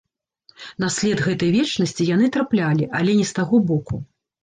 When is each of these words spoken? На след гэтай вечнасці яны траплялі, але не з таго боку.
На 0.83 0.89
след 0.95 1.21
гэтай 1.27 1.53
вечнасці 1.57 2.09
яны 2.15 2.33
траплялі, 2.39 2.91
але 3.01 3.11
не 3.23 3.33
з 3.33 3.39
таго 3.43 3.65
боку. 3.73 4.07